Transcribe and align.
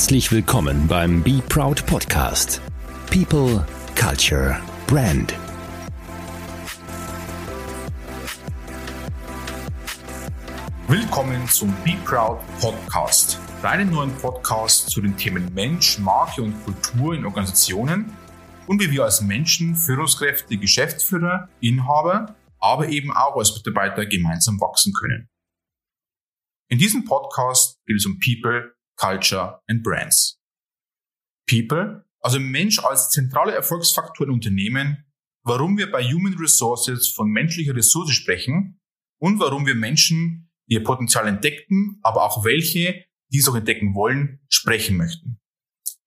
Herzlich 0.00 0.32
willkommen 0.32 0.88
beim 0.88 1.22
Be 1.22 1.42
Proud 1.46 1.84
Podcast. 1.84 2.62
People, 3.10 3.66
Culture, 3.94 4.58
Brand. 4.86 5.34
Willkommen 10.88 11.46
zum 11.48 11.74
Be 11.84 11.98
Proud 12.06 12.38
Podcast, 12.62 13.38
deinem 13.60 13.90
neuen 13.90 14.16
Podcast 14.16 14.88
zu 14.88 15.02
den 15.02 15.18
Themen 15.18 15.52
Mensch, 15.52 15.98
Marke 15.98 16.40
und 16.40 16.64
Kultur 16.64 17.14
in 17.14 17.26
Organisationen 17.26 18.10
und 18.66 18.80
wie 18.80 18.90
wir 18.90 19.04
als 19.04 19.20
Menschen, 19.20 19.76
Führungskräfte, 19.76 20.56
Geschäftsführer, 20.56 21.50
Inhaber, 21.60 22.36
aber 22.58 22.88
eben 22.88 23.12
auch 23.12 23.36
als 23.36 23.54
Mitarbeiter 23.54 24.06
gemeinsam 24.06 24.58
wachsen 24.62 24.94
können. 24.94 25.28
In 26.70 26.78
diesem 26.78 27.04
Podcast 27.04 27.78
geht 27.84 27.98
es 27.98 28.06
um 28.06 28.18
People, 28.18 28.72
Culture 29.00 29.60
and 29.66 29.82
Brands. 29.82 30.38
People, 31.48 32.04
also 32.20 32.38
Mensch 32.38 32.78
als 32.80 33.10
zentraler 33.10 33.54
Erfolgsfaktor 33.54 34.26
in 34.26 34.32
Unternehmen, 34.32 35.10
warum 35.42 35.78
wir 35.78 35.90
bei 35.90 36.04
Human 36.04 36.34
Resources 36.34 37.08
von 37.08 37.28
menschlicher 37.30 37.74
Ressource 37.74 38.12
sprechen 38.12 38.80
und 39.18 39.40
warum 39.40 39.66
wir 39.66 39.74
Menschen, 39.74 40.50
die 40.68 40.74
ihr 40.74 40.84
Potenzial 40.84 41.26
entdeckten, 41.26 41.98
aber 42.02 42.24
auch 42.24 42.44
welche, 42.44 43.04
die 43.32 43.38
es 43.38 43.48
auch 43.48 43.56
entdecken 43.56 43.94
wollen, 43.94 44.40
sprechen 44.48 44.96
möchten. 44.96 45.40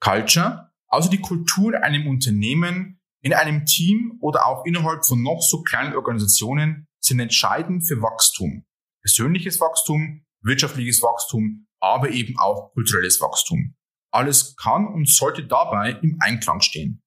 Culture, 0.00 0.70
also 0.88 1.08
die 1.08 1.20
Kultur 1.20 1.74
in 1.74 1.82
einem 1.82 2.06
Unternehmen, 2.06 3.00
in 3.22 3.32
einem 3.32 3.64
Team 3.64 4.18
oder 4.20 4.46
auch 4.46 4.66
innerhalb 4.66 5.06
von 5.06 5.22
noch 5.22 5.40
so 5.40 5.62
kleinen 5.62 5.94
Organisationen 5.94 6.86
sind 7.00 7.20
entscheidend 7.20 7.86
für 7.86 8.02
Wachstum. 8.02 8.64
Persönliches 9.00 9.60
Wachstum, 9.60 10.26
wirtschaftliches 10.42 11.02
Wachstum, 11.02 11.66
aber 11.82 12.10
eben 12.10 12.38
auch 12.38 12.72
kulturelles 12.72 13.20
Wachstum. 13.20 13.74
Alles 14.12 14.56
kann 14.56 14.86
und 14.86 15.08
sollte 15.08 15.46
dabei 15.46 15.92
im 16.02 16.16
Einklang 16.20 16.60
stehen. 16.60 17.02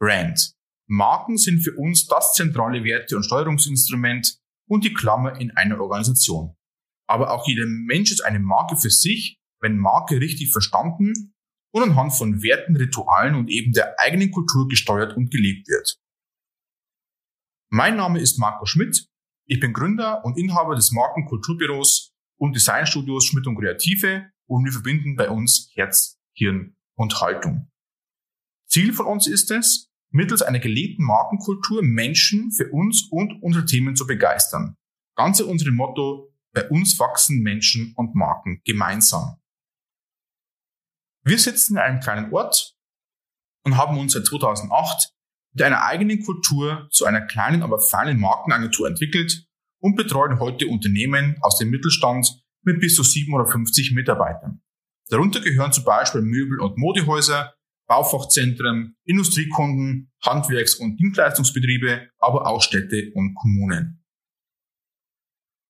Brand. 0.00 0.52
Marken 0.88 1.36
sind 1.36 1.60
für 1.60 1.76
uns 1.76 2.06
das 2.06 2.32
zentrale 2.34 2.84
Werte- 2.84 3.16
und 3.16 3.24
Steuerungsinstrument 3.24 4.38
und 4.68 4.84
die 4.84 4.94
Klammer 4.94 5.40
in 5.40 5.50
einer 5.50 5.80
Organisation. 5.80 6.56
Aber 7.08 7.32
auch 7.32 7.46
jeder 7.46 7.66
Mensch 7.66 8.12
ist 8.12 8.24
eine 8.24 8.38
Marke 8.38 8.76
für 8.76 8.90
sich, 8.90 9.40
wenn 9.60 9.78
Marke 9.78 10.20
richtig 10.20 10.52
verstanden 10.52 11.34
und 11.72 11.82
anhand 11.82 12.14
von 12.14 12.42
Werten, 12.42 12.76
Ritualen 12.76 13.34
und 13.34 13.50
eben 13.50 13.72
der 13.72 13.98
eigenen 13.98 14.30
Kultur 14.30 14.68
gesteuert 14.68 15.16
und 15.16 15.30
gelebt 15.30 15.68
wird. 15.68 15.98
Mein 17.70 17.96
Name 17.96 18.20
ist 18.20 18.38
Marco 18.38 18.64
Schmidt. 18.64 19.08
Ich 19.48 19.60
bin 19.60 19.72
Gründer 19.72 20.24
und 20.24 20.38
Inhaber 20.38 20.76
des 20.76 20.92
Markenkulturbüros 20.92 22.05
und 22.38 22.54
Designstudios 22.54 23.26
Schmidt 23.26 23.46
und 23.46 23.58
Kreative 23.58 24.30
und 24.46 24.64
wir 24.64 24.72
verbinden 24.72 25.16
bei 25.16 25.28
uns 25.28 25.70
Herz, 25.74 26.18
Hirn 26.32 26.76
und 26.94 27.20
Haltung. 27.20 27.70
Ziel 28.68 28.92
von 28.92 29.06
uns 29.06 29.26
ist 29.26 29.50
es, 29.50 29.90
mittels 30.10 30.42
einer 30.42 30.58
gelebten 30.58 31.04
Markenkultur 31.04 31.82
Menschen 31.82 32.52
für 32.52 32.70
uns 32.70 33.08
und 33.10 33.42
unsere 33.42 33.64
Themen 33.64 33.96
zu 33.96 34.06
begeistern. 34.06 34.76
Ganz 35.16 35.40
unser 35.40 35.70
Motto, 35.70 36.32
bei 36.52 36.68
uns 36.68 36.98
wachsen 36.98 37.42
Menschen 37.42 37.92
und 37.96 38.14
Marken 38.14 38.60
gemeinsam. 38.64 39.36
Wir 41.22 41.38
sitzen 41.38 41.74
in 41.74 41.78
einem 41.78 42.00
kleinen 42.00 42.32
Ort 42.32 42.76
und 43.64 43.76
haben 43.76 43.98
uns 43.98 44.12
seit 44.12 44.26
2008 44.26 45.12
mit 45.52 45.62
einer 45.62 45.82
eigenen 45.82 46.22
Kultur 46.22 46.88
zu 46.90 47.04
einer 47.04 47.22
kleinen, 47.22 47.62
aber 47.62 47.80
feinen 47.80 48.20
Markenagentur 48.20 48.88
entwickelt 48.88 49.45
und 49.80 49.96
betreuen 49.96 50.40
heute 50.40 50.66
Unternehmen 50.66 51.36
aus 51.42 51.58
dem 51.58 51.70
Mittelstand 51.70 52.42
mit 52.62 52.80
bis 52.80 52.94
zu 52.96 53.02
750 53.02 53.92
Mitarbeitern. 53.92 54.60
Darunter 55.08 55.40
gehören 55.40 55.72
zum 55.72 55.84
Beispiel 55.84 56.22
Möbel- 56.22 56.60
und 56.60 56.78
Modehäuser, 56.78 57.54
Baufachzentren, 57.86 58.96
Industriekunden, 59.04 60.10
Handwerks- 60.20 60.74
und 60.74 60.98
Dienstleistungsbetriebe, 60.98 62.08
aber 62.18 62.46
auch 62.46 62.60
Städte 62.60 63.12
und 63.14 63.34
Kommunen. 63.34 64.04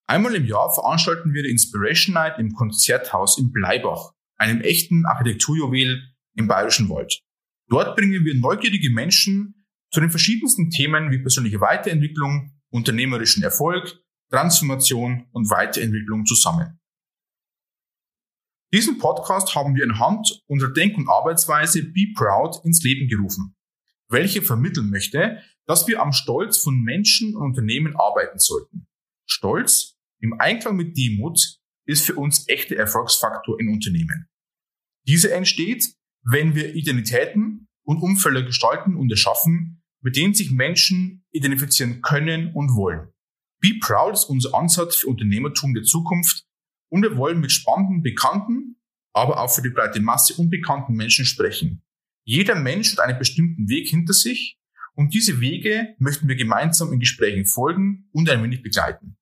Einmal 0.08 0.34
im 0.34 0.46
Jahr 0.46 0.72
veranstalten 0.72 1.34
wir 1.34 1.42
die 1.42 1.50
Inspiration 1.50 2.14
Night 2.14 2.38
im 2.38 2.54
Konzerthaus 2.54 3.38
in 3.38 3.52
Bleibach, 3.52 4.12
einem 4.36 4.60
echten 4.60 5.04
Architekturjuwel 5.04 6.00
im 6.36 6.46
Bayerischen 6.46 6.88
Wald. 6.88 7.22
Dort 7.68 7.96
bringen 7.96 8.24
wir 8.24 8.34
neugierige 8.36 8.90
Menschen 8.90 9.66
zu 9.90 10.00
den 10.00 10.10
verschiedensten 10.10 10.70
Themen 10.70 11.10
wie 11.10 11.18
persönliche 11.18 11.60
Weiterentwicklung, 11.60 12.55
unternehmerischen 12.70 13.42
Erfolg, 13.42 13.98
Transformation 14.30 15.28
und 15.32 15.50
Weiterentwicklung 15.50 16.26
zusammen. 16.26 16.80
Diesen 18.72 18.98
Podcast 18.98 19.54
haben 19.54 19.76
wir 19.76 19.84
anhand 19.84 20.42
unserer 20.46 20.72
Denk- 20.72 20.98
und 20.98 21.08
Arbeitsweise 21.08 21.84
Be 21.84 22.12
Proud 22.14 22.64
ins 22.64 22.82
Leben 22.82 23.08
gerufen, 23.08 23.56
welche 24.08 24.42
vermitteln 24.42 24.90
möchte, 24.90 25.40
dass 25.66 25.86
wir 25.86 26.02
am 26.02 26.12
Stolz 26.12 26.58
von 26.58 26.80
Menschen 26.82 27.36
und 27.36 27.42
Unternehmen 27.42 27.96
arbeiten 27.96 28.38
sollten. 28.38 28.88
Stolz 29.26 29.96
im 30.20 30.38
Einklang 30.40 30.76
mit 30.76 30.96
Demut 30.96 31.38
ist 31.86 32.04
für 32.04 32.16
uns 32.16 32.48
echter 32.48 32.76
Erfolgsfaktor 32.76 33.58
in 33.60 33.68
Unternehmen. 33.68 34.28
Diese 35.06 35.32
entsteht, 35.32 35.86
wenn 36.22 36.54
wir 36.56 36.74
Identitäten 36.74 37.68
und 37.84 38.02
Umfelder 38.02 38.42
gestalten 38.42 38.96
und 38.96 39.10
erschaffen, 39.10 39.82
mit 40.06 40.14
denen 40.14 40.34
sich 40.34 40.52
Menschen 40.52 41.24
identifizieren 41.32 42.00
können 42.00 42.52
und 42.54 42.76
wollen. 42.76 43.08
Be 43.60 43.76
Proud 43.80 44.14
ist 44.14 44.26
unser 44.26 44.54
Ansatz 44.54 44.94
für 44.94 45.08
Unternehmertum 45.08 45.74
der 45.74 45.82
Zukunft 45.82 46.44
und 46.92 47.02
wir 47.02 47.16
wollen 47.16 47.40
mit 47.40 47.50
spannenden, 47.50 48.02
bekannten, 48.02 48.80
aber 49.12 49.40
auch 49.40 49.52
für 49.52 49.62
die 49.62 49.70
breite 49.70 49.98
Masse 49.98 50.34
unbekannten 50.34 50.94
Menschen 50.94 51.24
sprechen. 51.24 51.82
Jeder 52.24 52.54
Mensch 52.54 52.92
hat 52.92 53.00
einen 53.00 53.18
bestimmten 53.18 53.68
Weg 53.68 53.88
hinter 53.88 54.12
sich 54.12 54.60
und 54.94 55.12
diese 55.12 55.40
Wege 55.40 55.96
möchten 55.98 56.28
wir 56.28 56.36
gemeinsam 56.36 56.92
in 56.92 57.00
Gesprächen 57.00 57.44
folgen 57.44 58.08
und 58.12 58.30
ein 58.30 58.44
wenig 58.44 58.62
begleiten. 58.62 59.16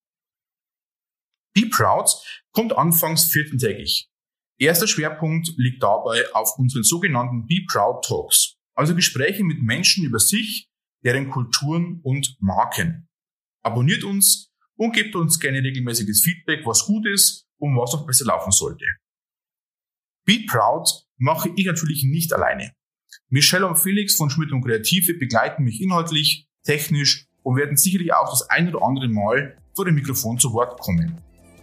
Be 1.55 1.65
Proud 1.71 2.11
kommt 2.53 2.77
anfangs 2.77 3.31
viertentägig. 3.31 4.11
Erster 4.59 4.87
Schwerpunkt 4.87 5.51
liegt 5.57 5.83
dabei 5.83 6.31
auf 6.35 6.59
unseren 6.59 6.83
sogenannten 6.83 7.47
Be 7.47 7.65
Proud 7.73 8.05
Talks, 8.05 8.59
also 8.75 8.95
Gespräche 8.95 9.45
mit 9.45 9.63
Menschen 9.63 10.05
über 10.05 10.19
sich, 10.19 10.69
deren 11.05 11.31
Kulturen 11.31 12.01
und 12.03 12.37
Marken. 12.41 13.09
Abonniert 13.63 14.05
uns 14.05 14.53
und 14.77 14.95
gebt 14.95 15.15
uns 15.15 15.39
gerne 15.39 15.63
regelmäßiges 15.63 16.23
Feedback, 16.23 16.67
was 16.67 16.85
gut 16.87 17.07
ist 17.07 17.47
und 17.59 17.77
was 17.77 17.93
noch 17.93 18.07
besser 18.07 18.25
laufen 18.25 18.51
sollte. 18.51 18.85
Be 20.25 20.45
Proud 20.47 20.89
mache 21.19 21.51
ich 21.57 21.67
natürlich 21.67 22.05
nicht 22.05 22.33
alleine. 22.33 22.73
Michelle 23.29 23.67
und 23.67 23.77
Felix 23.77 24.17
von 24.17 24.31
Schmidt 24.31 24.53
und 24.53 24.65
Kreative 24.65 25.15
begleiten 25.15 25.65
mich 25.65 25.81
inhaltlich, 25.81 26.49
technisch 26.65 27.27
und 27.43 27.57
werden 27.57 27.77
sicherlich 27.77 28.13
auch 28.13 28.31
das 28.31 28.49
ein 28.51 28.75
oder 28.75 28.85
andere 28.85 29.09
Mal 29.09 29.59
vor 29.75 29.85
dem 29.85 29.95
Mikrofon 29.95 30.39
zu 30.39 30.53
Wort 30.53 30.81
kommen. 30.81 31.21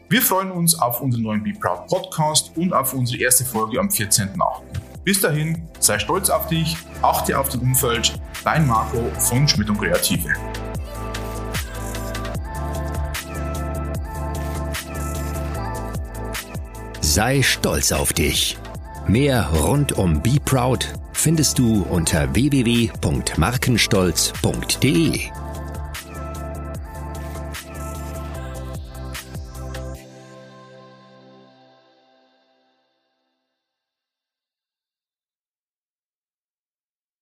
Wir 0.09 0.21
freuen 0.21 0.51
uns 0.51 0.75
auf 0.75 1.01
unseren 1.01 1.23
neuen 1.23 1.43
Be 1.43 1.53
Proud 1.53 1.87
Podcast 1.87 2.55
und 2.57 2.73
auf 2.73 2.93
unsere 2.93 3.21
erste 3.21 3.45
Folge 3.45 3.79
am 3.79 3.87
14.8. 3.87 4.61
Bis 5.03 5.21
dahin, 5.21 5.67
sei 5.79 5.97
stolz 5.99 6.29
auf 6.29 6.47
dich, 6.47 6.77
achte 7.01 7.39
auf 7.39 7.49
dein 7.49 7.61
Umfeld. 7.61 8.19
Dein 8.43 8.65
Marco 8.65 9.11
von 9.19 9.47
Schmidt 9.47 9.69
und 9.69 9.77
Kreative. 9.77 10.33
Sei 17.01 17.43
stolz 17.43 17.91
auf 17.91 18.13
dich. 18.13 18.57
Mehr 19.07 19.47
rund 19.49 19.91
um 19.91 20.23
Be 20.23 20.37
Proud 20.43 20.91
findest 21.13 21.59
du 21.59 21.83
unter 21.83 22.33
www.markenstolz.de. 22.33 25.19